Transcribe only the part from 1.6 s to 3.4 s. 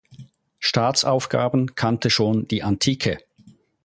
kannte schon die Antike.